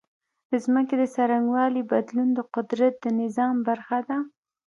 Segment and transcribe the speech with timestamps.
[0.49, 4.17] د ځمکې د څرنګوالي بدلون د قدرت د نظام برخه ده.